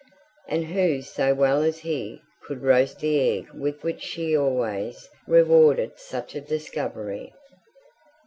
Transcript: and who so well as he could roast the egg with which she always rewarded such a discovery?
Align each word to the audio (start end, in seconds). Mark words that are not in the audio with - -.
and 0.49 0.65
who 0.65 0.99
so 0.99 1.31
well 1.31 1.61
as 1.61 1.77
he 1.77 2.19
could 2.47 2.63
roast 2.63 3.01
the 3.01 3.37
egg 3.37 3.45
with 3.53 3.83
which 3.83 4.01
she 4.01 4.35
always 4.35 5.07
rewarded 5.27 5.91
such 5.99 6.33
a 6.33 6.41
discovery? 6.41 7.31